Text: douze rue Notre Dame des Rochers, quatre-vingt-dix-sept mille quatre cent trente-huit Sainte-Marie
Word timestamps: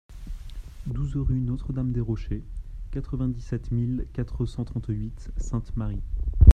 douze 0.87 1.15
rue 1.15 1.39
Notre 1.41 1.73
Dame 1.73 1.91
des 1.91 1.99
Rochers, 2.01 2.43
quatre-vingt-dix-sept 2.89 3.69
mille 3.69 4.07
quatre 4.13 4.47
cent 4.47 4.65
trente-huit 4.65 5.29
Sainte-Marie 5.37 6.01